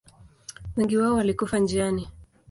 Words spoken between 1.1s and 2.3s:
walikufa njiani.